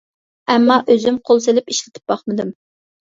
[0.53, 2.55] ئەمما ئۆزۈم قول سېلىپ ئىشلىتىپ باقمىدىم.